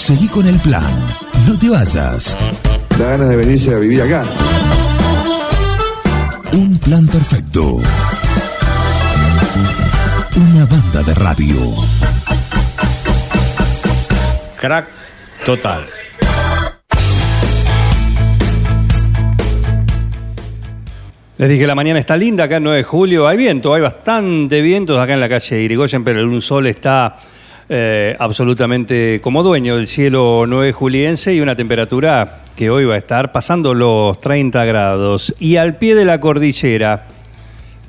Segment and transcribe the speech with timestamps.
[0.00, 1.06] Seguí con el plan.
[1.46, 2.34] No te vayas.
[2.98, 4.24] Da ganas de venirse a vivir acá.
[6.54, 7.76] Un plan perfecto.
[10.36, 11.74] Una banda de radio.
[14.58, 14.88] Crack
[15.44, 15.86] total.
[21.36, 23.28] Les dije, la mañana está linda acá en 9 de julio.
[23.28, 27.18] Hay viento, hay bastante viento acá en la calle Irigoyen, pero el sol está
[27.72, 32.98] eh, absolutamente como dueño del cielo 9 juliense y una temperatura que hoy va a
[32.98, 35.32] estar pasando los 30 grados.
[35.38, 37.06] Y al pie de la cordillera,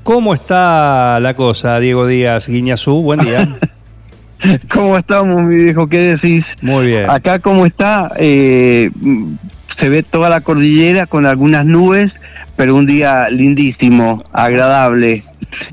[0.04, 3.02] ¿cómo está la cosa, Diego Díaz Guiñazú?
[3.02, 3.58] Buen día.
[4.76, 5.88] ¿Cómo estamos, mi viejo?
[5.88, 6.46] ¿Qué decís?
[6.62, 7.10] Muy bien.
[7.10, 8.12] Acá, ¿cómo está?
[8.18, 8.92] Eh,
[9.80, 12.12] se ve toda la cordillera con algunas nubes,
[12.62, 15.24] pero un día lindísimo, agradable.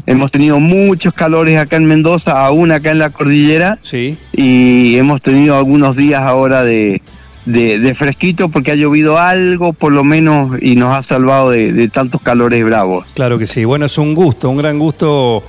[0.06, 3.78] Hemos tenido muchos calores acá en Mendoza, aún acá en la cordillera.
[3.82, 4.16] Sí.
[4.32, 7.02] Y hemos tenido algunos días ahora de,
[7.44, 11.88] de, fresquito porque ha llovido algo, por lo menos, y nos ha salvado de, de
[11.88, 13.04] tantos calores bravos.
[13.12, 13.66] Claro que sí.
[13.66, 15.44] Bueno, es un gusto, un gran gusto.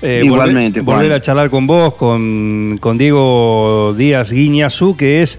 [0.00, 5.38] eh, Igualmente, volver a charlar con vos, con, con Diego Díaz Guiñazú, que es,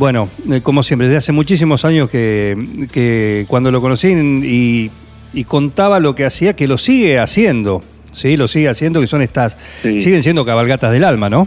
[0.00, 4.90] bueno, eh, como siempre, desde hace muchísimos años que, que cuando lo conocí y,
[5.34, 8.38] y contaba lo que hacía, que lo sigue haciendo, ¿sí?
[8.38, 10.00] Lo sigue haciendo, que son estas, Sí.
[10.00, 11.46] siguen siendo cabalgatas del alma, ¿no?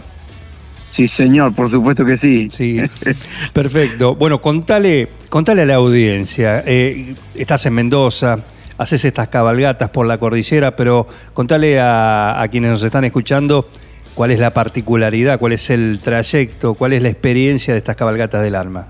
[0.94, 2.46] Sí, señor, por supuesto que sí.
[2.48, 2.80] Sí,
[3.52, 4.14] perfecto.
[4.14, 6.62] Bueno, contale, contale a la audiencia.
[6.64, 8.38] eh, estás en Mendoza,
[8.78, 13.68] haces estas cabalgatas por la cordillera, pero contale a, a quienes nos están escuchando
[14.14, 18.42] cuál es la particularidad, cuál es el trayecto, cuál es la experiencia de estas cabalgatas
[18.42, 18.88] del alma.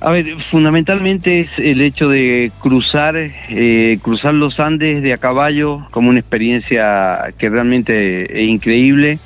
[0.00, 5.86] A ver, fundamentalmente es el hecho de cruzar, eh, cruzar los Andes de a caballo
[5.90, 9.18] como una experiencia que realmente es increíble.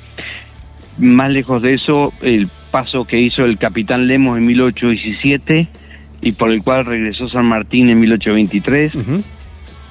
[0.97, 5.67] Más lejos de eso, el paso que hizo el capitán Lemos en 1817
[6.21, 9.23] y por el cual regresó San Martín en 1823 Ujú.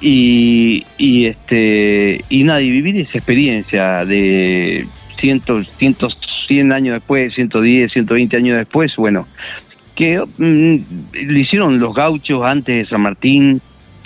[0.01, 4.87] Y, y este y nada y vivir esa experiencia de
[5.19, 9.27] cientos cientos 100 años después 110 120 años después bueno
[9.95, 10.75] que mm,
[11.13, 13.61] lo hicieron los gauchos antes de San Martín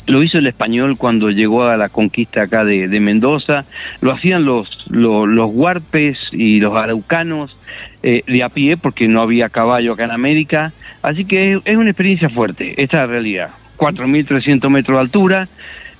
[0.05, 3.65] lo hizo el español cuando llegó a la conquista acá de, de Mendoza,
[4.01, 7.55] lo hacían los, los, los huarpes y los araucanos
[8.01, 11.77] eh, de a pie porque no había caballo acá en América, así que es, es
[11.77, 15.47] una experiencia fuerte, esta es la realidad, 4.300 metros de altura,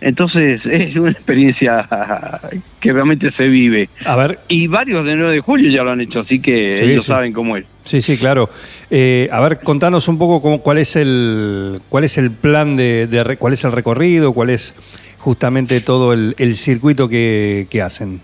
[0.04, 1.88] entonces es una experiencia
[2.80, 3.90] que realmente se vive.
[4.06, 6.86] A ver, Y varios de 9 de julio ya lo han hecho, así que Sí,
[6.86, 7.12] ellos sí.
[7.12, 7.66] saben cómo es.
[7.84, 8.50] sí, sí, claro.
[8.92, 13.08] Eh, a ver, contanos un poco cómo, cuál es el cuál es el plan de,
[13.08, 14.76] de cuál es el recorrido, cuál es
[15.20, 18.20] justamente todo el, el circuito que, que hacen.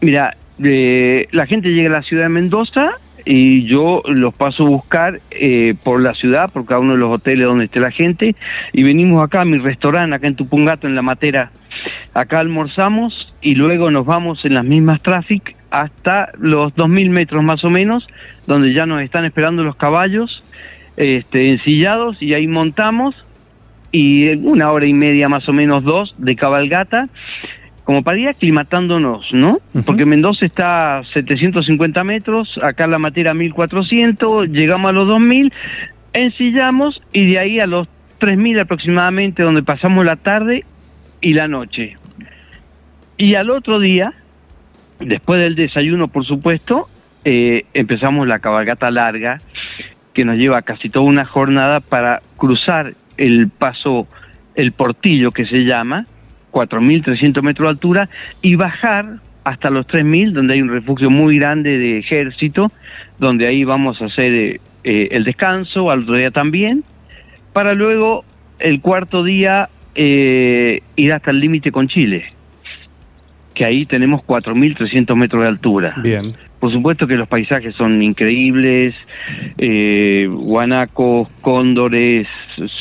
[0.00, 2.90] Mira, eh, la gente llega a la ciudad de Mendoza
[3.26, 7.12] y yo los paso a buscar eh, por la ciudad, por cada uno de los
[7.12, 8.36] hoteles donde esté la gente,
[8.72, 11.50] y venimos acá a mi restaurante, acá en Tupungato, en La Matera.
[12.14, 17.64] Acá almorzamos y luego nos vamos en las mismas traffic hasta los 2.000 metros más
[17.64, 18.06] o menos,
[18.46, 20.42] donde ya nos están esperando los caballos
[20.96, 23.14] este, ensillados y ahí montamos
[23.92, 27.08] y una hora y media más o menos dos de cabalgata
[27.86, 29.60] como para ir aclimatándonos, ¿no?
[29.86, 35.52] Porque Mendoza está a 750 metros, acá la Matera 1400, llegamos a los 2000,
[36.12, 37.86] ensillamos y de ahí a los
[38.18, 40.64] 3000 aproximadamente, donde pasamos la tarde
[41.20, 41.94] y la noche.
[43.18, 44.14] Y al otro día,
[44.98, 46.88] después del desayuno, por supuesto,
[47.24, 49.40] eh, empezamos la cabalgata larga,
[50.12, 54.08] que nos lleva casi toda una jornada para cruzar el paso,
[54.56, 56.06] el portillo que se llama,
[56.56, 58.08] 4.300 metros de altura,
[58.40, 62.72] y bajar hasta los 3.000, donde hay un refugio muy grande de ejército,
[63.18, 66.82] donde ahí vamos a hacer eh, el descanso, al otro día también,
[67.52, 68.24] para luego
[68.58, 72.24] el cuarto día eh, ir hasta el límite con Chile,
[73.52, 75.94] que ahí tenemos 4.300 metros de altura.
[76.02, 76.34] Bien.
[76.58, 78.94] Por supuesto que los paisajes son increíbles,
[79.58, 82.26] eh, guanacos, cóndores,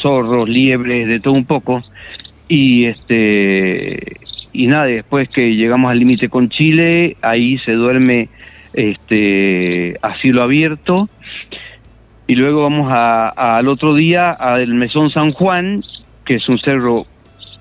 [0.01, 1.83] zorros, liebres, de todo un poco.
[2.47, 4.17] Y este
[4.53, 8.29] y nada, después que llegamos al límite con Chile, ahí se duerme
[8.73, 11.09] este a cielo abierto.
[12.27, 15.81] Y luego vamos a- al otro día al Mesón San Juan,
[16.25, 17.05] que es un cerro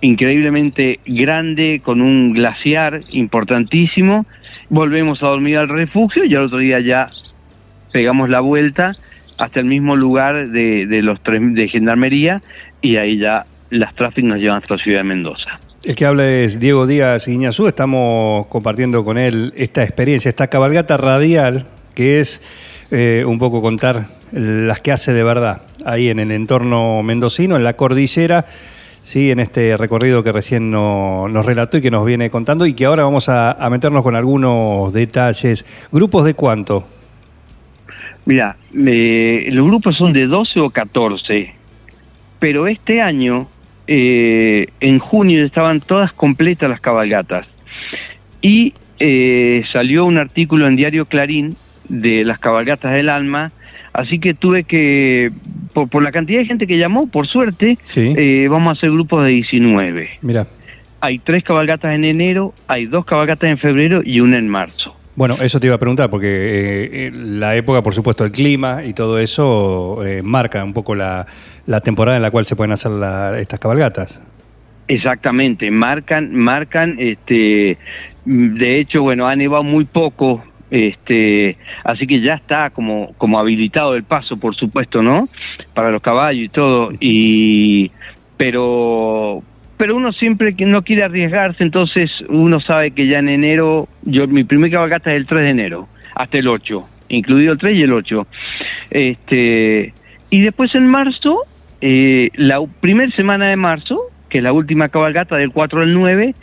[0.00, 4.26] increíblemente grande con un glaciar importantísimo.
[4.70, 7.10] Volvemos a dormir al refugio y al otro día ya
[7.92, 8.92] pegamos la vuelta
[9.38, 12.40] hasta el mismo lugar de, de los tres de gendarmería
[12.80, 15.58] y ahí ya las tráficos nos llevan hasta la ciudad de Mendoza.
[15.84, 20.96] El que habla es Diego Díaz Iñazú, estamos compartiendo con él esta experiencia, esta cabalgata
[20.96, 22.40] radial que es
[22.90, 27.64] eh, un poco contar las que hace de verdad ahí en el entorno mendocino, en
[27.64, 28.46] la cordillera,
[29.02, 32.72] sí, en este recorrido que recién no- nos relató y que nos viene contando y
[32.74, 35.64] que ahora vamos a, a meternos con algunos detalles.
[35.92, 36.86] ¿Grupos de cuánto?
[38.26, 41.54] Mira, eh, los grupos son de 12 o 14,
[42.38, 43.46] pero este año,
[43.86, 47.46] eh, en junio, estaban todas completas las cabalgatas.
[48.40, 51.56] Y eh, salió un artículo en Diario Clarín
[51.88, 53.52] de las cabalgatas del alma,
[53.92, 55.30] así que tuve que,
[55.72, 58.14] por, por la cantidad de gente que llamó, por suerte, Sí.
[58.16, 60.10] eh, vamos a hacer grupos de 19.
[60.22, 60.46] Mira.
[61.00, 64.96] Hay tres cabalgatas en enero, hay dos cabalgatas en febrero y una en marzo.
[65.16, 68.84] Bueno, eso te iba a preguntar, porque eh, eh, la época, por supuesto, el clima
[68.84, 71.26] y todo eso eh, marca un poco la,
[71.66, 74.20] la temporada en la cual se pueden hacer la- estas cabalgatas.
[74.88, 77.78] Exactamente, marcan, marcan, este,
[78.24, 83.94] de hecho, bueno, ha nevado muy poco, este, así que ya está como, como habilitado
[83.94, 85.28] el paso, por supuesto, ¿no?
[85.74, 87.92] Para los caballos y todo, y,
[88.36, 89.42] pero,
[89.76, 94.44] pero uno siempre no quiere arriesgarse, entonces uno sabe que ya en enero, yo, mi
[94.44, 97.92] primer cabalgata es el 3 de enero, hasta el 8, incluido el 3 y el
[97.92, 98.26] 8,
[98.90, 99.94] este,
[100.30, 101.40] y después en marzo,
[101.80, 106.34] eh, la primera semana de marzo, que es la última cabalgata del 4 al 9,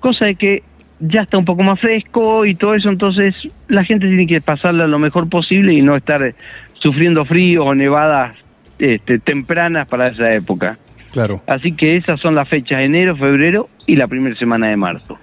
[0.00, 0.62] cosa de que
[1.00, 3.34] ya está un poco más fresco y todo eso, entonces
[3.68, 6.34] la gente tiene que pasarla lo mejor posible y no estar
[6.74, 8.36] sufriendo frío o nevadas
[8.78, 10.78] este, tempranas para esa época.
[11.12, 11.42] Claro.
[11.46, 15.18] Así que esas son las fechas, enero, febrero y la primera semana de marzo.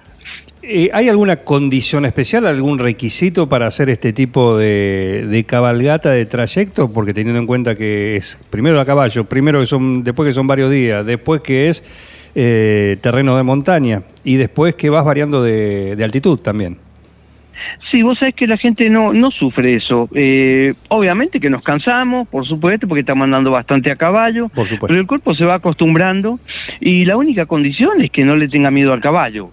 [0.62, 6.26] Eh, ¿Hay alguna condición especial, algún requisito para hacer este tipo de, de cabalgata, de
[6.26, 6.92] trayecto?
[6.92, 10.46] Porque teniendo en cuenta que es primero a caballo, primero que son, después que son
[10.46, 11.82] varios días, después que es
[12.34, 16.76] eh, terreno de montaña y después que vas variando de, de altitud también.
[17.90, 20.08] Sí, vos sabés que la gente no, no sufre eso.
[20.14, 24.86] Eh, obviamente que nos cansamos, por supuesto, porque estamos andando bastante a caballo, Por supuesto.
[24.88, 26.38] pero el cuerpo se va acostumbrando
[26.80, 29.50] y la única condición es que no le tenga miedo al caballo.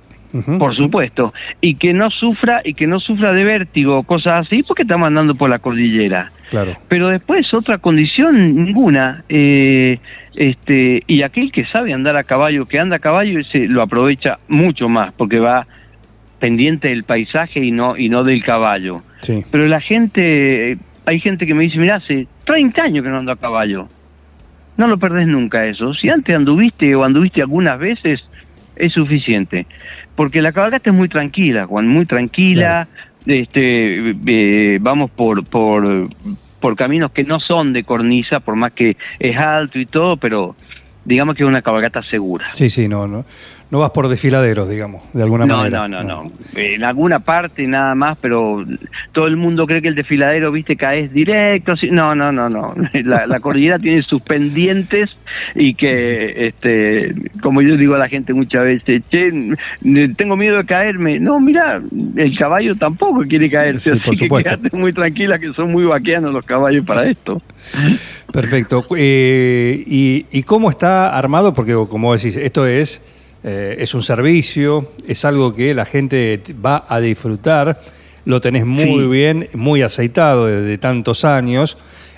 [0.60, 4.82] Por supuesto, y que no sufra y que no sufra de vértigo, cosas así, porque
[4.82, 6.30] estamos andando por la cordillera.
[6.50, 6.76] Claro.
[6.90, 9.98] Pero después otra condición ninguna, eh,
[10.36, 14.40] este, y aquel que sabe andar a caballo, que anda a caballo, ese lo aprovecha
[14.50, 15.68] mucho más, porque va
[16.40, 19.02] pendiente del paisaje y no y no del caballo.
[19.22, 19.44] Sí.
[19.52, 23.32] Pero la gente, hay gente que me dice, mira, hace 30 años que no ando
[23.32, 23.88] a caballo.
[24.78, 25.94] No lo perdés nunca eso.
[25.94, 28.24] Si antes anduviste o anduviste algunas veces,
[28.76, 29.66] es suficiente.
[30.16, 32.88] Porque la cabalgata es muy tranquila, Juan, muy tranquila.
[33.26, 36.10] Este, eh, vamos por, por,
[36.60, 40.56] por caminos que no son de cornisa, por más que es alto y todo, pero
[41.06, 42.48] digamos que es una cabalgata segura.
[42.54, 43.26] Sí, sí, no, no.
[43.72, 45.88] No vas por desfiladeros, digamos, de alguna No, manera.
[45.88, 46.32] no, no, no.
[46.56, 48.64] En alguna parte nada más, pero
[49.12, 51.74] todo el mundo cree que el desfiladero, viste, caes directo.
[51.92, 52.76] No, no, no, no.
[53.04, 55.10] La, la cordillera tiene sus pendientes
[55.56, 59.32] y que, este, como yo digo a la gente muchas veces, che,
[60.16, 61.20] tengo miedo de caerme.
[61.20, 61.82] No, mira,
[62.16, 64.50] el caballo tampoco quiere caerse, Sí, así por que supuesto.
[64.58, 67.42] quédate muy tranquila que son muy vaqueanos los caballos para esto.
[68.32, 68.86] Perfecto.
[68.96, 71.54] Eh, y, y cómo está armado?
[71.54, 73.02] Porque como decís, esto es,
[73.48, 77.80] eh, es un servicio, es algo que la gente va a disfrutar,
[78.26, 79.08] lo tenés muy Sí.
[79.08, 81.78] bien, muy aceitado desde tantos años.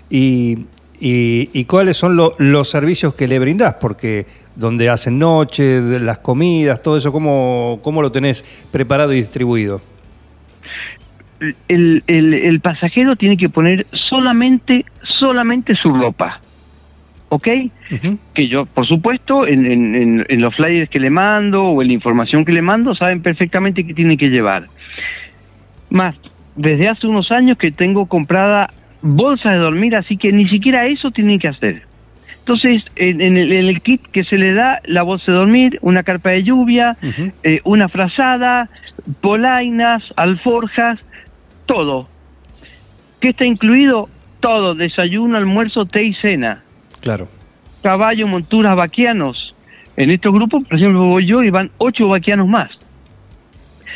[0.10, 0.60] Y,
[1.02, 3.74] y- y cuáles son lo- los servicios que le brindás?
[3.76, 9.82] Porque donde hacen noche, las comidas, todo eso, ¿cómo, cómo lo tenés preparado y distribuido?
[11.68, 14.86] el, el, el pasajero tiene que poner solamente,
[15.20, 16.42] solamente su ropa.
[17.30, 17.48] ¿Ok?
[18.34, 21.94] Que yo, por supuesto, en, en- en- los flyers que le mando o en la
[21.94, 24.68] información que le mando, saben perfectamente qué tiene que llevar.
[25.90, 26.16] Más,
[26.56, 28.70] desde hace unos años que tengo comprada
[29.02, 31.82] bolsas de dormir, así que ni siquiera eso tienen que hacer.
[32.40, 35.80] Entonces, en, en el, en el kit que se le da, la bolsa de dormir,
[35.82, 36.96] una carpa de lluvia,
[37.44, 38.70] eh, una frazada,
[39.20, 40.98] polainas, alforjas,
[41.66, 42.08] todo.
[43.20, 44.08] ¿Qué está incluido?
[44.40, 46.64] Todo, desayuno, almuerzo, té y cena
[47.02, 47.28] Claro.
[47.82, 49.54] caballo, monturas, vaquianos.
[49.96, 52.70] En estos grupos, por ejemplo, voy yo y van ocho vaquianos más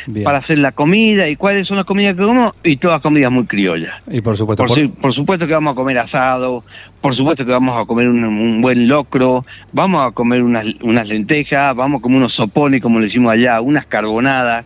[0.06, 0.24] Bien.
[0.24, 1.28] para hacer la comida.
[1.28, 2.54] ¿Y cuáles son las comidas que comemos?
[2.64, 3.94] Y todas comidas muy criollas.
[4.10, 6.64] Y por supuesto, Por, por- su- por supuesto que vamos a comer asado,
[7.00, 11.06] por supuesto que vamos a comer un, un buen locro, vamos a comer unas, unas
[11.06, 14.64] lentejas, vamos a comer unos sopones, como le decimos allá, unas carbonadas.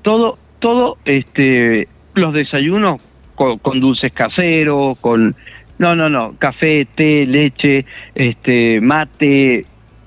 [0.00, 3.00] Todo, todo, este, los desayunos
[3.34, 5.34] con, con dulces caseros, con...
[5.82, 7.84] No, no, no, café, té, leche,
[8.14, 9.66] este, mate,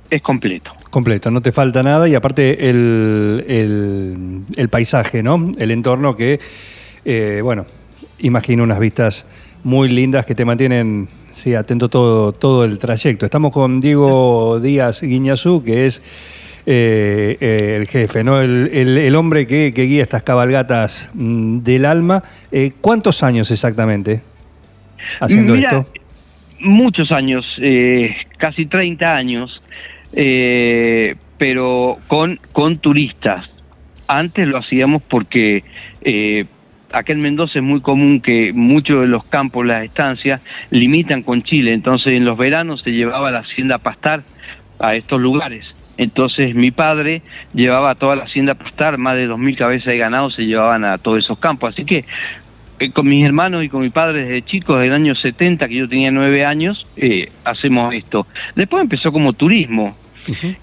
[0.09, 0.71] es completo.
[0.89, 3.43] Completo, no te falta nada y aparte el,
[4.55, 5.51] el- paisaje, ¿no?
[5.57, 6.39] El entorno que,
[7.03, 7.65] eh, bueno,
[8.19, 9.25] imagino unas vistas
[9.65, 13.25] muy lindas que te mantienen sí, atento todo, todo el trayecto.
[13.25, 16.01] Estamos con Diego Díaz Guiñazú, que es
[16.65, 18.39] eh, eh, el jefe, ¿no?
[18.39, 22.23] el, el- el hombre que, que guía estas cabalgatas mm, del alma.
[22.53, 24.21] Eh, ¿Cuántos años exactamente
[25.19, 25.91] haciendo Mira, esto?
[26.59, 29.61] Muchos años, eh, casi 30 años,
[30.13, 33.49] eh, pero con, con turistas.
[34.07, 35.63] Antes lo hacíamos porque
[36.01, 36.45] eh,
[36.91, 41.43] acá en Mendoza es muy común que muchos de los campos, las estancias, limitan con
[41.43, 41.73] Chile.
[41.73, 44.23] Entonces en los veranos se llevaba la hacienda a pastar
[44.79, 45.65] a estos lugares.
[45.97, 47.21] Entonces mi padre
[47.53, 50.97] llevaba toda la hacienda a pastar, más de 2.000 cabezas de ganado se llevaban a
[50.97, 51.71] todos esos campos.
[51.71, 52.05] Así que
[52.93, 55.89] con mis hermanos y con mi padre desde chicos, desde el año 70, que yo
[55.89, 58.27] tenía nueve años, eh, hacemos esto.
[58.55, 59.95] Después empezó como turismo.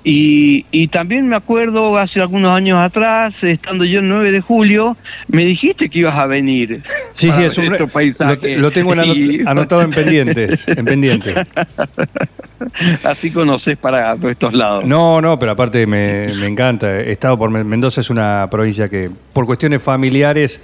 [0.02, 4.96] y, y también me acuerdo hace algunos años atrás, estando yo el 9 de julio,
[5.28, 6.82] me dijiste que ibas a venir.
[7.12, 10.66] Sí, sí, es un- estos lo, lo tengo en anot- Y- anotado en pendientes.
[10.66, 11.34] En pendiente.
[13.04, 14.84] Así conoces para estos lados.
[14.84, 17.00] No, no, pero aparte me, me encanta.
[17.00, 20.60] He estado por Men- Mendoza, es una provincia que por cuestiones familiares,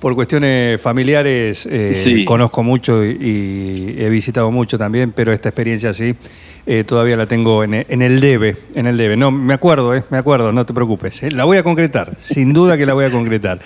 [0.00, 2.24] por cuestiones familiares eh, Sí.
[2.24, 6.14] conozco mucho y, y he visitado mucho también, pero esta experiencia sí
[6.66, 9.16] eh, todavía la tengo en, en el debe, en el debe.
[9.16, 11.22] No, me acuerdo, eh, me acuerdo, no te preocupes.
[11.32, 13.58] La voy a concretar, sin duda que la voy a concretar.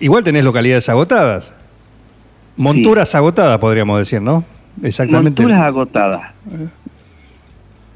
[0.00, 1.52] Igual tenés localidades agotadas.
[2.56, 4.44] Monturas agotadas, podríamos decir, ¿no?
[4.82, 5.42] Exactamente.
[5.42, 6.32] Monturas agotadas.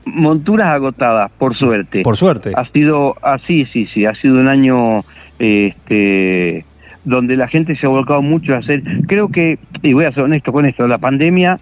[0.05, 2.03] Monturas agotadas, por suerte.
[2.03, 2.53] Por suerte.
[2.57, 5.05] Ha sido así, sí, sí, ha sido un año
[5.43, 6.65] este
[7.05, 10.23] donde la gente se ha volcado mucho a hacer, creo que, y voy a ser
[10.25, 11.59] honesto con esto, la pandemia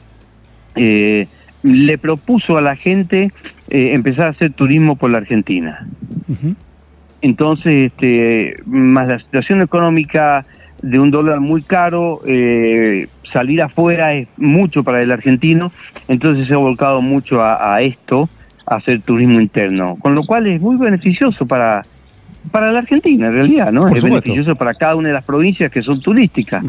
[0.75, 1.27] eh,
[1.63, 3.31] le propuso a la gente
[3.71, 5.87] eh, empezar a hacer turismo por la Argentina.
[7.23, 10.45] Entonces, este, más la situación económica
[10.83, 15.73] de un dólar muy caro, eh, salir afuera es mucho para el argentino,
[16.09, 18.29] entonces se ha volcado mucho a, a esto,
[18.67, 21.83] a hacer turismo interno, con lo cual es muy beneficioso para
[22.50, 23.82] para la Argentina en realidad, ¿no?
[23.82, 24.30] Por es supuesto.
[24.30, 26.64] beneficioso para cada una de las provincias que son turísticas.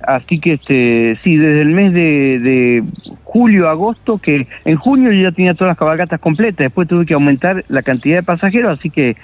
[0.00, 2.84] Así que este sí, desde el mes de, de
[3.24, 7.14] julio, agosto, que en junio yo ya tenía todas las cabalgatas completas, después tuve que
[7.14, 9.16] aumentar la cantidad de pasajeros, así que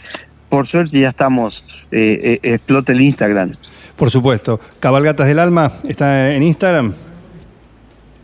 [0.48, 3.52] por suerte ya estamos, eh, eh, explota el Instagram.
[3.96, 4.60] Por supuesto.
[4.80, 6.92] Cabalgatas del Alma está en Instagram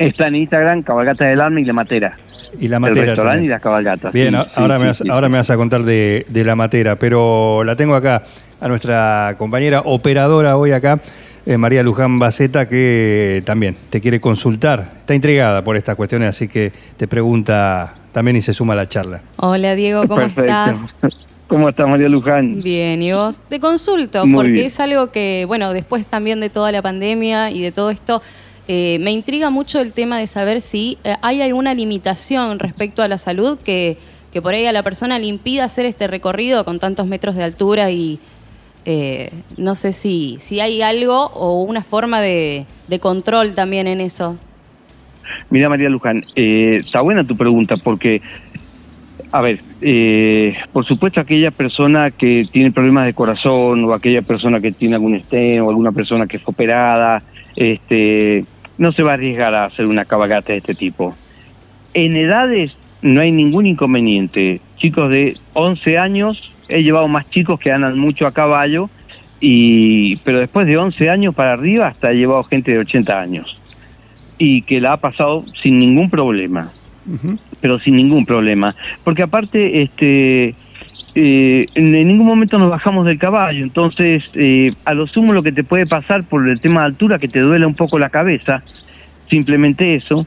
[0.00, 2.16] Está en Instagram, Cabalgata del Alma y La Matera.
[2.58, 3.04] Y la el matera.
[3.06, 3.44] restaurante también.
[3.44, 4.12] y las cabalgatas.
[4.12, 6.56] Bien, sí, ahora, sí, me vas, sí, ahora me vas a contar de, de la
[6.56, 8.22] matera, pero la tengo acá
[8.60, 11.00] a nuestra compañera operadora hoy acá,
[11.46, 14.80] eh, María Luján Baceta, que también te quiere consultar.
[15.00, 18.86] Está intrigada por estas cuestiones, así que te pregunta también y se suma a la
[18.86, 19.20] charla.
[19.36, 20.42] Hola Diego, ¿cómo Perfecto.
[20.42, 20.94] estás?
[21.48, 22.62] ¿Cómo estás, María Luján?
[22.62, 24.66] Bien, y vos te consulto, Muy porque bien.
[24.66, 28.22] es algo que, bueno, después también de toda la pandemia y de todo esto,
[28.72, 33.08] eh, me intriga mucho el tema de saber si eh, hay alguna limitación respecto a
[33.08, 33.96] la salud que,
[34.44, 37.90] por ahí a la persona le impida hacer este recorrido con tantos metros de altura
[37.90, 38.20] y
[38.84, 42.64] eh, no sé si, si hay algo o una forma de,
[43.00, 44.38] control también en eso.
[45.50, 48.22] Mira, María Luján, eh, está buena tu pregunta porque,
[49.32, 49.58] a ver,
[50.72, 55.16] por supuesto aquella persona que tiene problemas de corazón o aquella persona que tiene algún
[55.16, 57.24] estén o alguna persona que fue operada,
[57.56, 58.44] este,
[58.80, 61.14] no se va a arriesgar a hacer una cabalgata de este tipo.
[61.92, 64.62] En edades no hay ningún inconveniente.
[64.78, 68.88] Chicos de 11 años, he llevado más chicos que andan mucho a caballo,
[69.38, 73.58] y pero después de 11 años para arriba hasta he llevado gente de 80 años
[74.38, 76.72] y que la ha pasado sin ningún problema,
[77.60, 80.54] pero sin ningún problema, porque aparte este
[81.14, 85.52] eh, en, ningún momento nos bajamos del caballo, entonces eh, a lo sumo lo que
[85.52, 88.62] te puede pasar por el tema de altura que te duele un poco la cabeza,
[89.28, 90.26] simplemente eso.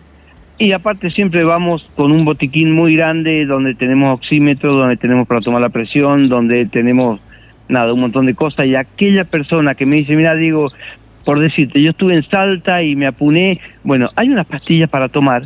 [0.57, 5.41] Y aparte siempre vamos con un botiquín muy grande donde tenemos oxímetro, donde tenemos para
[5.41, 7.19] tomar la presión, donde tenemos
[7.67, 8.67] nada, un montón de cosas.
[8.67, 10.69] Y aquella persona que me dice, mira, digo,
[11.25, 15.43] por decirte, yo estuve en Salta y me apuné, bueno, hay unas pastillas para tomar,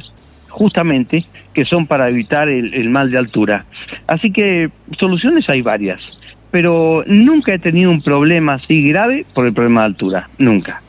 [0.58, 1.24] justamente,
[1.54, 3.66] que son para evitar el, el mal de altura.
[4.08, 6.02] Así que soluciones hay varias,
[6.50, 10.82] pero nunca he tenido un problema así grave por el problema de altura, nunca.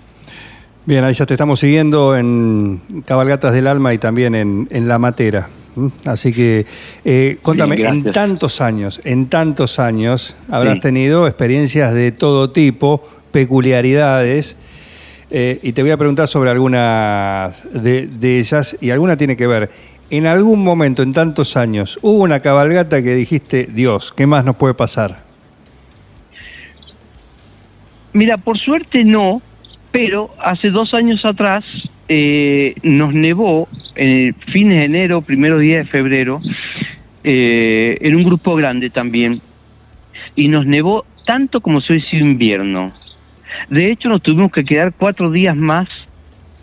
[0.86, 4.98] Bien, ahí ya te estamos siguiendo en Cabalgatas del Alma y también en, en La
[4.98, 5.48] Matera.
[6.06, 6.64] Así que,
[7.04, 10.80] eh, contame, Bien, en tantos años, en tantos años, habrás Sí.
[10.80, 14.56] tenido experiencias de todo tipo, peculiaridades,
[15.30, 19.70] eh, y te voy a preguntar sobre algunas de, ellas, y alguna tiene que ver.
[20.10, 24.56] En algún momento, en tantos años, hubo una cabalgata que dijiste, Dios, ¿qué más nos
[24.56, 25.22] puede pasar?
[28.14, 29.42] Mira, por suerte no,
[29.90, 31.64] Pero hace dos años atrás
[32.08, 36.40] eh, nos nevó, en fines de enero, primeros días de febrero,
[37.24, 39.40] eh, en un grupo grande también,
[40.36, 42.92] y nos nevó tanto como si hubiese invierno.
[43.70, 45.88] De hecho, nos tuvimos que quedar cuatro días más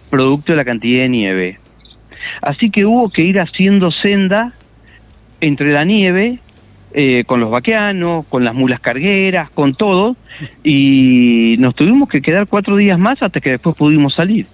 [0.10, 1.60] producto de la cantidad de nieve.
[2.42, 4.54] Así que hubo que ir haciendo senda
[5.42, 6.40] entre la nieve,
[6.94, 10.16] eh, con los vaqueanos, con las mulas cargueras, con todo,
[10.64, 14.48] y nos tuvimos que quedar cuatro días más hasta que después pudimos salir.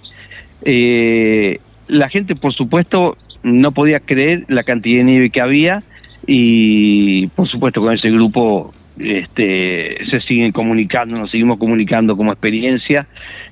[0.64, 5.84] Eh, la gente, por supuesto, no podía creer la cantidad de nieve que había
[6.28, 13.08] y, por supuesto, con ese grupo este, se siguen comunicando, nos seguimos comunicando como experiencia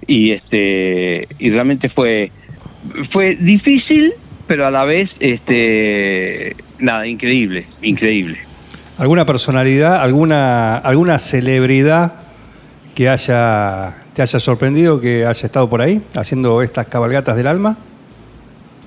[0.06, 2.32] y, este, y realmente fue,
[3.12, 4.14] fue difícil,
[4.48, 8.38] pero a la vez, este, nada, increíble, increíble.
[8.98, 12.16] ¿Alguna personalidad, alguna, alguna celebridad
[12.96, 17.78] que haya, te haya sorprendido, que haya estado por ahí haciendo estas cabalgatas del alma?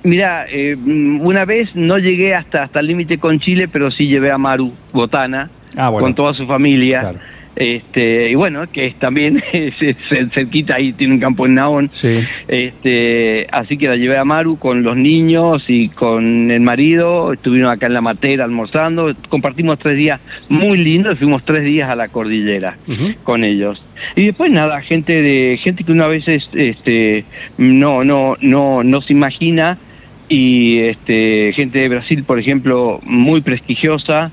[0.03, 4.31] Mira, eh, una vez no llegué hasta, hasta el límite con Chile, pero sí llevé
[4.31, 6.05] a Maru Botana Ah, bueno.
[6.05, 7.01] con toda su familia.
[7.01, 7.19] Claro.
[7.55, 9.97] Este, y bueno, que es también es, es
[10.31, 11.89] cerquita ahí tiene un campo en Naón.
[11.91, 12.19] Sí.
[12.47, 17.69] Este, así que la llevé a Maru con los niños y con el marido, estuvieron
[17.69, 22.07] acá en la matera almorzando, compartimos tres días muy lindos, fuimos tres días a la
[22.07, 22.77] cordillera
[23.23, 23.83] con ellos.
[24.15, 27.25] Y después nada, gente de gente que una vez este
[27.57, 29.77] no no no no se imagina
[30.27, 34.31] y este gente de Brasil, por ejemplo, muy prestigiosa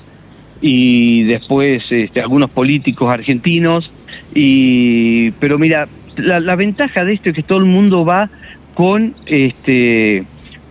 [0.60, 3.90] y después este, algunos políticos argentinos
[4.34, 8.28] y pero mira la, la ventaja de esto es que todo el mundo va
[8.74, 10.24] con este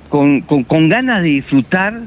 [0.09, 2.01] con, con, con ganas de disfrutar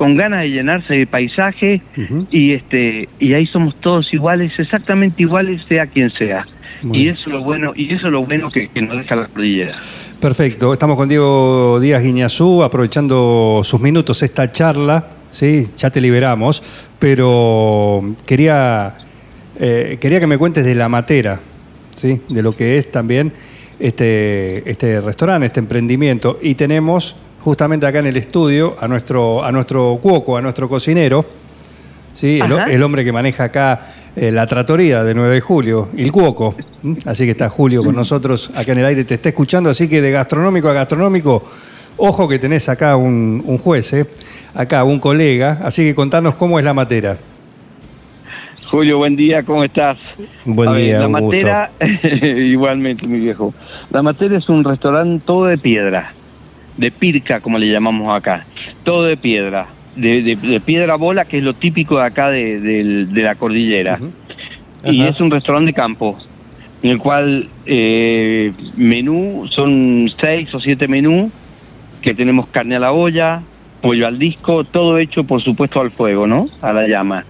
[0.00, 1.82] con ganas de llenarse de paisaje
[2.30, 6.46] y este y ahí somos todos iguales exactamente iguales sea quien sea.
[6.90, 9.26] Y eso es lo bueno y eso es lo bueno que, que nos deja la
[9.26, 9.74] cordillera.
[10.18, 15.70] Perfecto, estamos con Diego Díaz Guiñazú, aprovechando sus minutos esta charla, ¿sí?
[15.76, 16.62] ya te liberamos,
[16.98, 18.94] pero quería,
[19.58, 21.40] eh, quería que me cuentes de la matera,
[21.96, 22.20] ¿sí?
[22.28, 23.32] de lo que es también
[23.78, 29.50] este, este restaurante, este emprendimiento, y tenemos justamente acá en el estudio a nuestro, a
[29.50, 31.24] nuestro cuoco, a nuestro cocinero,
[32.12, 32.38] ¿sí?
[32.40, 36.54] el, hombre que maneja acá eh, la tratoría de 9 de julio, el cuoco.
[37.06, 40.02] Así que está Julio con nosotros acá en el aire, te está escuchando, así que
[40.02, 41.42] de gastronómico a gastronómico,
[42.00, 44.06] ojo que tenés acá un, un juez, ¿eh?
[44.54, 47.18] acá un colega, así que contanos cómo es la matera.
[48.70, 49.98] Julio, buen día, ¿cómo estás?
[50.44, 51.08] Buen ver, día, La.
[51.08, 51.70] Matera,
[52.36, 53.52] igualmente, mi viejo.
[53.90, 56.12] La Matera es un restaurante todo de piedra,
[56.76, 58.46] de pirca, como le llamamos acá.
[58.84, 63.06] Todo de piedra, de, de- de piedra bola, que es lo típico de acá de,
[63.12, 63.98] la cordillera.
[64.84, 65.10] Y Ajá.
[65.10, 66.16] es un restaurante de campo,
[66.82, 71.32] en el cual eh, menú, son seis o siete menús,
[72.00, 73.44] que tenemos carne a la olla,
[73.80, 76.46] pollo al disco, todo hecho, por supuesto, al fuego, ¿no?
[76.60, 77.26] A la llama.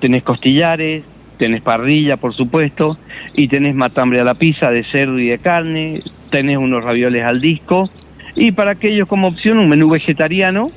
[0.00, 1.06] Tenés costillares,
[1.38, 2.98] tenés parrilla, por supuesto,
[3.34, 7.40] y tenés matambre a la pizza de cerdo y de carne, tenés unos ravioles al
[7.40, 7.90] disco,
[8.34, 10.70] y para aquellos como opción un menú vegetariano,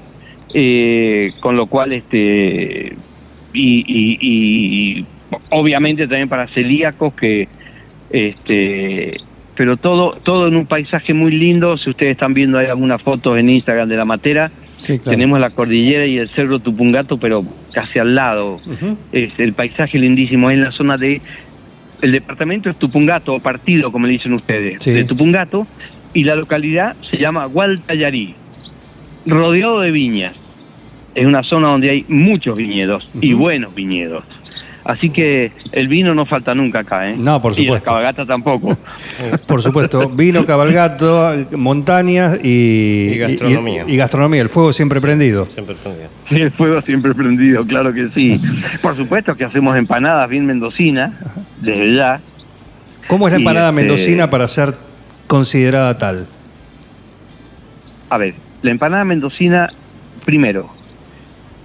[0.53, 2.97] eh, con lo cual, este,
[3.53, 4.17] y, y-
[4.99, 5.05] y-
[5.49, 7.49] obviamente también para celíacos que,
[8.09, 9.17] este,
[9.59, 13.37] pero todo, todo en un paisaje muy lindo, si ustedes están viendo hay algunas fotos
[13.37, 15.11] en Instagram de la matera, Sí, claro.
[15.11, 17.43] tenemos la cordillera y el cerro Tupungato, pero
[17.73, 18.61] casi al lado.
[19.11, 21.21] Es el paisaje lindísimo, es en la zona de...
[22.01, 24.91] El departamento es Tupungato, o partido, como le dicen ustedes, Sí.
[24.91, 25.67] de Tupungato,
[26.13, 28.35] y la localidad se llama Gualtallarí,
[29.25, 30.35] rodeado de viñas.
[31.15, 34.23] Es una zona donde hay muchos viñedos y buenos viñedos.
[34.89, 37.15] Así que el vino no falta nunca acá, ¿eh?
[37.15, 37.85] No, por Y la supuesto.
[37.85, 38.75] cabalgata tampoco.
[39.45, 43.83] Por supuesto, vino, cabalgato, montañas y, Y gastronomía.
[43.87, 45.45] Y, y gastronomía, el fuego siempre prendido.
[45.45, 46.07] Siempre tendría.
[46.27, 48.41] Sí, el fuego siempre prendido, claro que sí.
[48.81, 51.11] Por supuesto que hacemos empanadas bien mendocinas,
[51.61, 52.19] desde ya.
[53.07, 54.73] ¿Cómo es la Y, empanada este, mendocina para ser
[55.27, 56.25] considerada tal?
[58.09, 59.69] A ver, la empanada mendocina,
[60.25, 60.67] primero,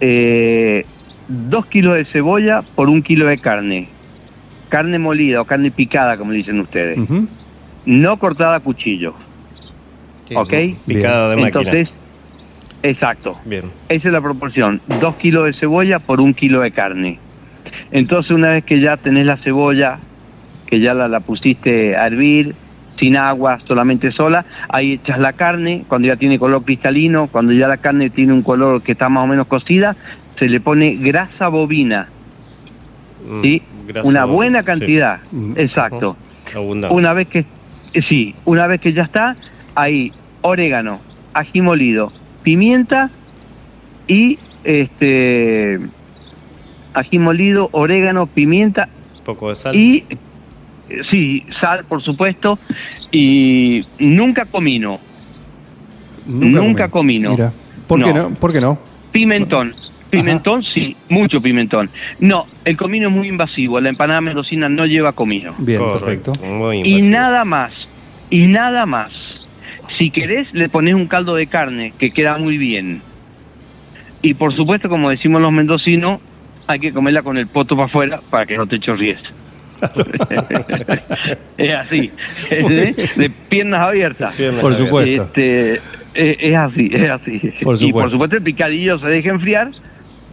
[0.01, 0.85] eh,
[1.29, 3.89] dos kilos de cebolla por un kilo de carne.
[4.69, 6.99] Carne molida o carne picada, como le dicen ustedes.
[7.87, 9.15] No cortada a cuchillo.
[10.29, 10.53] Sí, ¿Ok?
[10.87, 11.61] Picada de máquina.
[11.61, 11.91] Entonces,
[12.83, 13.39] exacto.
[13.45, 13.65] Bien.
[13.89, 14.81] Esa es la proporción.
[15.01, 17.19] Dos kilos de cebolla por un kilo de carne.
[17.91, 19.99] Entonces, una vez que ya tenés la cebolla,
[20.67, 22.55] que ya la, la pusiste a hervir,
[22.99, 27.69] sin agua, solamente sola, ahí echas la carne, cuando ya tiene color cristalino, cuando ya
[27.69, 29.97] la carne tiene un color que está más o menos cocida,
[30.39, 32.09] se le pone grasa bovina,
[33.27, 33.63] Mm, ¿sí?
[33.87, 35.53] grasa Una bovina, buena cantidad, Mm.
[35.57, 36.17] exacto.
[36.55, 36.95] Abundante.
[36.95, 37.45] Una vez que
[37.95, 39.37] eh, sí, una vez que ya está,
[39.75, 41.01] ahí orégano,
[41.33, 43.11] ají molido, pimienta
[44.09, 45.79] y este
[46.93, 49.75] ají molido, orégano, pimienta Un poco de sal.
[49.75, 50.05] y
[50.91, 52.59] eh, sí, sal por supuesto
[53.11, 54.99] y nunca comino,
[56.27, 57.31] Nunca comino.
[57.33, 57.53] Mira.
[57.87, 58.31] ¿Por qué No.
[58.31, 58.35] no?
[58.37, 58.79] ¿Por qué no?
[59.13, 59.75] pimentón.
[60.17, 61.91] Pimentón, sí, mucho pimentón.
[62.21, 63.81] No, el comino es muy invasivo.
[63.81, 65.55] La empanada mendocina no lleva comino.
[65.59, 66.47] Bien, Correcto, perfecto.
[66.47, 67.73] Muy Y nada más.
[68.31, 69.11] Y nada más.
[69.99, 73.03] Si querés, le pones un caldo de carne, que queda muy bien.
[74.23, 76.21] Y por supuesto, como decimos los mendocinos,
[76.67, 79.19] hay que comerla con el poto para afuera para que no te chorries.
[81.59, 82.11] es así,
[82.51, 84.35] es de piernas abiertas.
[84.35, 84.87] Piernas Por abiertas.
[84.87, 85.23] supuesto.
[85.25, 85.75] Este,
[86.15, 87.53] eh, es así, es así.
[87.63, 89.71] Por Y por supuesto el picadillo se deja enfriar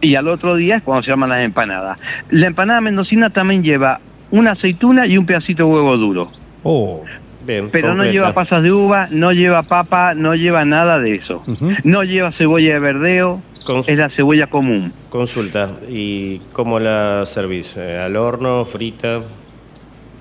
[0.02, 1.98] y al otro día es cuando se llaman las empanadas.
[2.30, 6.30] La empanada mendocina también lleva una aceituna y un pedacito de huevo duro.
[6.64, 7.02] Oh,
[7.46, 11.42] Bien, Pero no lleva pasas de uva, no lleva papa, no lleva nada de eso.
[11.82, 13.42] No lleva cebolla de verdeo,
[13.86, 14.92] es la cebolla común.
[15.08, 17.76] Consulta, ¿y cómo la servís?
[17.76, 19.22] Eh, ¿Al horno, frita?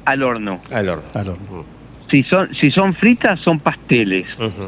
[0.06, 0.62] Al horno.
[0.72, 1.04] Al horno.
[1.14, 1.66] al horno.
[2.10, 4.26] Si son, si son fritas, son pasteles.
[4.38, 4.68] Ujú.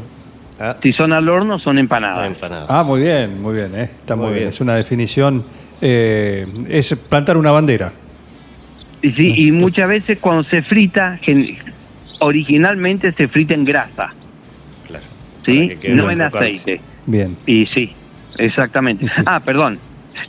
[0.66, 2.28] Ah, Si son al horno, son ah, empanadas.
[2.28, 2.68] empanadas.
[2.70, 3.84] Ah, muy bien, muy bien, ¿eh?
[3.84, 4.44] Está muy, Muy bien.
[4.44, 4.50] bien.
[4.50, 5.44] Es una definición.
[5.82, 7.92] eh, es plantar una bandera.
[9.02, 11.20] Y, sí, y muchas veces cuando se frita,
[12.20, 14.14] originalmente se frita en grasa,
[14.88, 15.06] Claro.
[15.46, 15.72] ¿sí?
[15.90, 16.80] No en aceite.
[17.06, 17.36] Bien.
[17.46, 17.92] Y sí,
[18.38, 19.10] exactamente.
[19.10, 19.22] Sí.
[19.26, 19.78] Ah, perdón.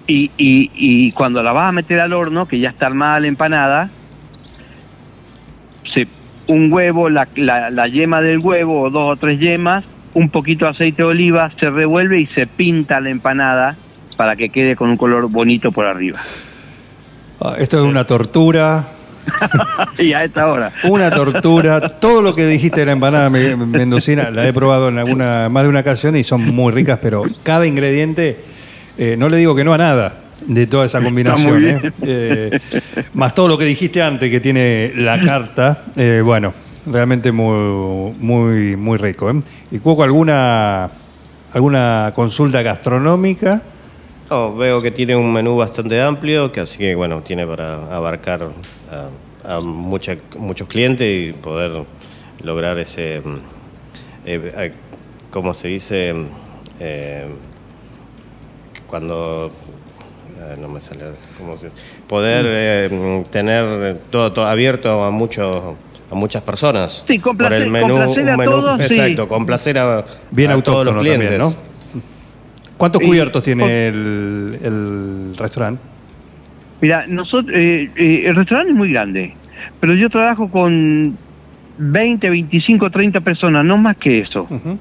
[0.09, 3.29] Y, y, y cuando la vas a meter al horno, que ya está armada la
[3.29, 3.91] empanada,
[5.95, 6.09] se,
[6.49, 10.65] un huevo, la, la, la yema del huevo o dos o tres yemas, un poquito
[10.65, 13.77] de aceite de oliva, se revuelve y se pinta la empanada
[14.17, 16.21] para que quede con un color bonito por arriba.
[17.41, 18.85] Ah, esto es una tortura.
[19.99, 20.71] y a esta hora.
[20.85, 21.99] Una tortura.
[21.99, 25.63] Todo lo que dijiste de la empanada me- mendocina la he probado en alguna más
[25.65, 28.39] de una ocasión y son muy ricas, pero cada ingrediente,
[28.99, 31.65] eh, no le digo que no a nada de toda esa combinación.
[31.67, 31.93] ¿eh?
[32.03, 32.61] Eh,
[33.15, 35.85] más todo lo que dijiste antes que tiene la carta,
[36.23, 36.53] bueno,
[36.87, 39.31] realmente muy, muy, muy rico.
[39.31, 39.41] ¿eh?
[39.71, 40.91] ¿Y Cuoco, alguna,
[41.53, 43.63] alguna consulta gastronómica?
[44.31, 48.49] Oh, veo que tiene un menú bastante amplio, que así que bueno, tiene para abarcar
[49.45, 51.85] a, a mucha- muchos clientes y poder
[52.43, 53.23] lograr ese, eh,
[54.25, 54.73] eh,
[55.31, 56.15] ¿cómo se dice?
[56.81, 57.27] Eh,
[58.87, 59.51] cuando
[60.41, 61.05] eh, no me sale,
[61.39, 61.71] ¿cómo se
[62.09, 65.75] Poder eh, mm, tener todo, todo abierto a muchos
[66.11, 67.05] a muchas personas.
[67.07, 68.83] Sí, complacer- Por el menú, complacer a un menú- todos, sí.
[68.83, 71.31] exacto, complacer a, Bien a todos los clientes.
[71.31, 71.75] también, ¿no?
[72.77, 73.07] ¿Cuántos Sí.
[73.07, 75.81] cubiertos tiene el, el restaurante?
[76.81, 79.35] Mira, nosotros, eh, eh, el restaurante es muy grande,
[79.81, 81.17] pero yo trabajo con
[81.79, 84.43] 20, 25, 30 personas, no más que eso.
[84.51, 84.79] Ujú.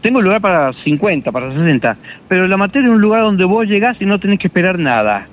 [0.00, 1.96] Tengo lugar para 50, para 60,
[2.28, 5.26] pero la materia es un lugar donde vos llegás y no tenés que esperar nada.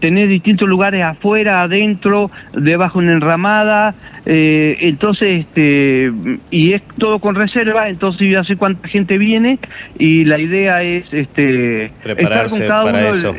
[0.00, 3.94] Tenés distintos lugares afuera, adentro, debajo en enramada,
[4.26, 6.12] eh, entonces, este,
[6.50, 9.58] y es todo con reserva, entonces yo sé cuánta gente viene
[9.98, 13.16] y la idea es, este, Prepararse estar con cada para uno.
[13.16, 13.34] eso.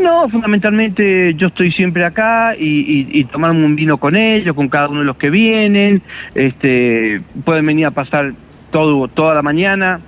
[0.00, 4.68] No, fundamentalmente yo estoy siempre acá y, y, y tomarme un vino con ellos, con
[4.68, 6.02] cada uno de los que vienen.
[6.34, 8.32] Este, pueden venir a pasar
[8.72, 10.00] todo toda la mañana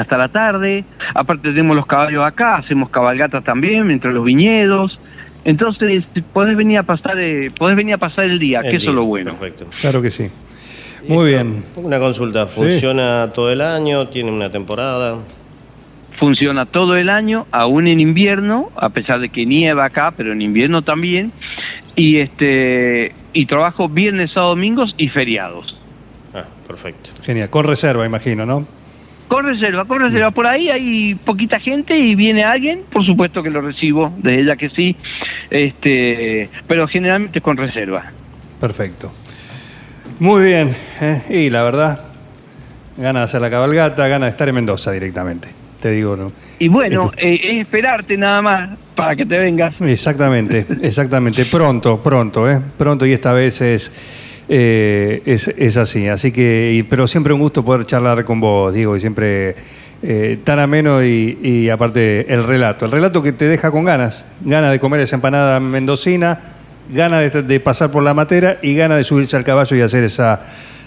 [0.00, 0.84] hasta la tarde.
[1.14, 4.98] Aparte tenemos los caballos acá, hacemos cabalgatas también entre los viñedos.
[5.44, 8.90] Entonces podés venir a pasar, eh, podés venir a pasar el día, El que eso
[8.90, 9.30] es lo bueno.
[9.30, 9.66] Perfecto.
[9.80, 10.30] Claro que sí.
[11.06, 11.64] Muy Esto, bien.
[11.76, 14.08] Una consulta, ¿funciona todo el año?
[14.08, 15.18] ¿Tiene una temporada?
[16.18, 20.42] Funciona todo el año, aún en invierno, a pesar de que nieva acá, pero en
[20.42, 21.32] invierno también.
[21.94, 25.76] Y este y trabajo viernes, sábado, domingos y feriados.
[26.34, 27.10] Ah, perfecto.
[27.22, 27.50] Genial.
[27.50, 28.66] Con reserva, imagino, ¿no?
[29.28, 30.30] Con reserva, con reserva.
[30.30, 34.56] Por ahí hay poquita gente y viene alguien, por supuesto que lo recibo, desde ya
[34.56, 34.96] que sí,
[35.50, 38.10] este, pero generalmente con reserva.
[38.60, 39.12] Perfecto.
[40.18, 40.74] Muy bien.
[41.00, 41.22] ¿eh?
[41.28, 42.00] Y la verdad,
[42.96, 45.48] gana de hacer la cabalgata, gana de estar en Mendoza directamente.
[45.80, 46.32] Te digo, ¿no?
[46.58, 49.74] Y bueno, eh, es esperarte nada más para que te vengas.
[49.80, 51.46] Exactamente, exactamente.
[51.46, 52.60] Pronto, pronto, ¿eh?
[52.76, 53.92] Pronto y esta vez es,
[54.48, 56.08] eh, es, es así.
[56.08, 59.54] Así que, y- pero siempre un gusto poder charlar con vos, Diego, y siempre
[60.02, 62.86] eh, tan ameno y, aparte el relato.
[62.86, 66.40] El relato que te deja con ganas, ganas de comer esa empanada mendocina,
[66.88, 70.40] ganas de, pasar por la matera y ganas de subirse al caballo y hacer esa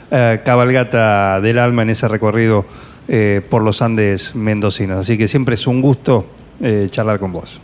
[0.10, 2.66] eh, cabalgata del alma en ese recorrido
[3.50, 5.00] por los Andes mendocinos.
[5.00, 6.28] Así que siempre es un gusto
[6.92, 7.60] charlar con vos.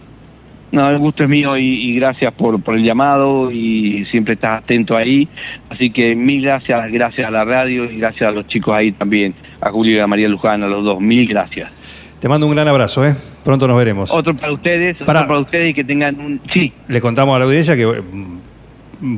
[0.72, 4.64] No, el gusto es mío y, y gracias por, por el llamado y siempre estás
[4.64, 5.28] atento ahí.
[5.70, 9.34] Así que mil gracias, gracias a la radio y gracias a los chicos ahí también,
[9.62, 11.72] a Julio y a María Luján, a los dos, mil gracias.
[12.20, 13.16] Te mando un gran abrazo, ¿eh?
[13.46, 14.12] Pronto nos veremos.
[14.12, 15.20] Otro para ustedes, Pará.
[15.22, 16.42] otro para ustedes y que tengan un...
[16.52, 18.40] Sí, Le contamos a la audiencia que mm,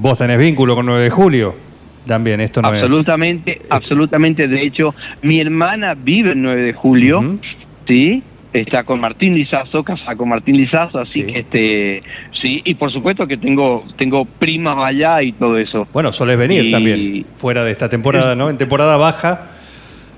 [0.01, 1.55] vos tenés vínculo con 9 de julio.
[2.05, 2.81] También, esto no es...
[2.83, 4.47] absolutamente, absolutamente.
[4.47, 7.39] De hecho, mi hermana vive el 9 de julio, Ujú.
[7.87, 8.21] ¿sí?
[8.51, 11.31] Está con Martín Lizazo, casada con Martín Lizazo, así Sí.
[11.31, 11.99] que este,
[12.41, 15.87] sí, y por supuesto que tengo, tengo primas allá y todo eso.
[15.93, 18.49] Bueno, solés venir Y- también, fuera de esta temporada, ¿no?
[18.49, 19.51] En temporada baja.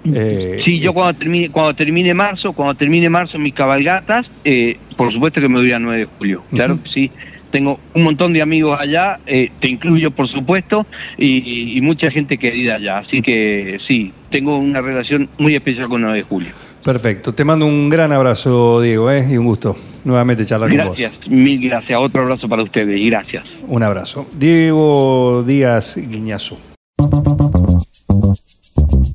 [0.06, 5.12] eh, Sí, yo cuando termine, cuando termine marzo, cuando termine marzo mis cabalgatas, eh, por
[5.14, 7.12] supuesto que me voy al 9 de julio, claro que sí.
[7.52, 10.86] Tengo un montón de amigos allá, eh, te incluyo por supuesto,
[11.18, 16.02] y, y mucha gente querida allá, así que sí, tengo una relación muy especial con
[16.02, 16.50] 9 de julio.
[16.84, 17.34] Perfecto.
[17.34, 19.28] Te mando un gran abrazo, Diego, ¿eh?
[19.30, 23.44] Y un gusto nuevamente charlar Gracias, mil gracias, otro abrazo para ustedes y gracias.
[23.44, 23.72] con vos.
[23.72, 24.28] Un abrazo.
[24.34, 26.58] Diego Díaz Guiñazú.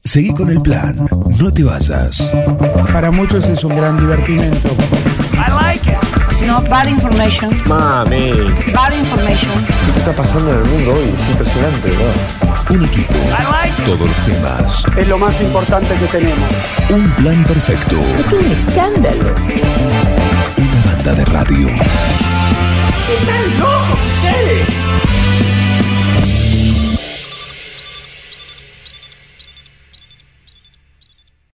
[0.04, 0.96] Seguí con el plan.
[1.40, 2.34] No te vayas.
[2.92, 4.68] Para muchos es un gran divertimento.
[6.46, 7.50] No, bad information.
[7.66, 8.30] Mami.
[8.72, 9.50] Bad information.
[9.92, 11.08] ¿Qué está pasando en el mundo hoy?
[11.08, 12.14] Es impresionante, ¿verdad?
[12.70, 13.14] Un equipo.
[13.84, 14.84] Todos los temas.
[14.96, 16.48] Es lo más importante que tenemos.
[16.90, 17.96] Un plan perfecto.
[18.18, 19.34] Es un escándalo.
[20.56, 21.68] Una banda de radio.
[23.08, 23.96] ¡Están locos!